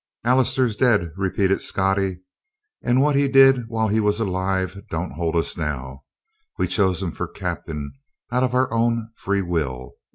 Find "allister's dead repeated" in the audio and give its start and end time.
0.23-1.61